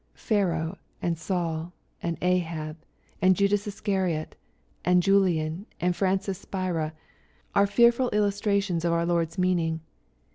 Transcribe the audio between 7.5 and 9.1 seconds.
are fearful illustrations of our